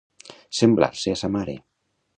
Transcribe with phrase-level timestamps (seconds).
[0.59, 1.57] Semblar-se a sa mare.